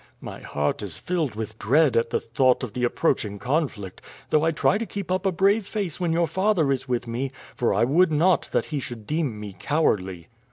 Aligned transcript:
My 0.19 0.39
heart 0.39 0.81
is 0.81 0.97
filled 0.97 1.35
with 1.35 1.59
dread 1.59 1.95
at 1.95 2.09
the 2.09 2.19
thought 2.19 2.63
of 2.63 2.73
the 2.73 2.83
approaching 2.83 3.37
conflict, 3.37 4.01
though 4.31 4.43
I 4.43 4.49
try 4.49 4.79
to 4.79 4.85
keep 4.87 5.11
up 5.11 5.27
a 5.27 5.31
brave 5.31 5.67
face 5.67 5.99
when 5.99 6.11
your 6.11 6.25
father 6.25 6.71
is 6.71 6.87
with 6.89 7.05
me, 7.07 7.31
for 7.53 7.71
I 7.71 7.83
would 7.83 8.11
not 8.11 8.49
that 8.51 8.65
he 8.65 8.79
should 8.79 9.05
deem 9.05 9.39
me 9.39 9.55
cowardly." 9.59 10.27